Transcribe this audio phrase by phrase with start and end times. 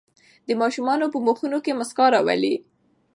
[0.47, 2.55] د ماشومانو په مخونو کې مسکا راولئ.